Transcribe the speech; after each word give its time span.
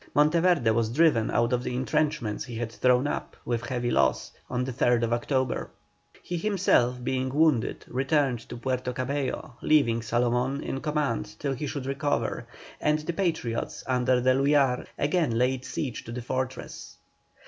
Monteverde 0.15 0.71
was 0.73 0.89
driven 0.89 1.29
out 1.29 1.53
of 1.53 1.61
the 1.61 1.75
entrenchments 1.75 2.43
he 2.45 2.55
had 2.55 2.71
thrown 2.71 3.05
up, 3.05 3.37
with 3.45 3.63
heavy 3.67 3.91
loss, 3.91 4.31
on 4.49 4.63
the 4.63 4.73
3rd 4.73 5.03
October. 5.13 5.69
He 6.23 6.37
himself 6.37 7.03
being 7.03 7.29
wounded 7.31 7.85
returned 7.87 8.39
to 8.49 8.57
Puerto 8.57 8.93
Cabello, 8.93 9.53
leaving 9.61 9.99
Salomón 9.99 10.59
in 10.63 10.81
command 10.81 11.35
till 11.37 11.53
he 11.53 11.67
should 11.67 11.85
recover, 11.85 12.47
and 12.79 12.97
the 12.97 13.13
Patriots 13.13 13.83
under 13.85 14.19
D'Eluyar 14.19 14.87
again 14.97 15.37
laid 15.37 15.65
siege 15.65 16.03
to 16.05 16.11
this 16.11 16.25
fortress. 16.25 16.97